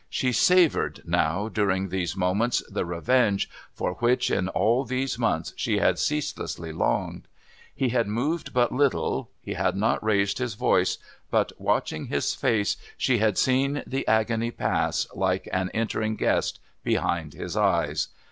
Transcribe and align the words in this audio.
She 0.09 0.31
savoured 0.31 1.03
now 1.05 1.47
during 1.47 1.89
these 1.89 2.15
moments 2.15 2.63
the 2.67 2.85
revenge 2.87 3.47
for 3.71 3.93
which, 3.99 4.31
in 4.31 4.47
all 4.49 4.83
these 4.83 5.19
months, 5.19 5.53
she 5.55 5.77
had 5.77 5.99
ceaselessly 5.99 6.71
longed. 6.71 7.27
He 7.75 7.89
had 7.89 8.07
moved 8.07 8.51
but 8.51 8.71
little, 8.71 9.29
he 9.43 9.53
had 9.53 9.75
not 9.75 10.03
raised 10.03 10.39
his 10.39 10.55
voice, 10.55 10.97
but, 11.29 11.51
watching 11.59 12.05
his 12.05 12.33
face, 12.33 12.77
she 12.97 13.19
had 13.19 13.37
seen 13.37 13.83
the 13.85 14.07
agony 14.07 14.49
pass, 14.49 15.05
like 15.13 15.47
an 15.53 15.69
entering 15.71 16.15
guest, 16.15 16.59
behind 16.83 17.33
his 17.33 17.55
eyes. 17.55 18.07